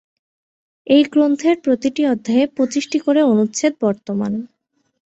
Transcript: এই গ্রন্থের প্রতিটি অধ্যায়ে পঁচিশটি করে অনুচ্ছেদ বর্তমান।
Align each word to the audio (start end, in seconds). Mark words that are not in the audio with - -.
এই 0.87 1.03
গ্রন্থের 1.05 1.55
প্রতিটি 1.63 2.01
অধ্যায়ে 2.05 2.45
পঁচিশটি 2.57 2.97
করে 2.99 3.21
অনুচ্ছেদ 3.23 3.73
বর্তমান। 3.81 4.33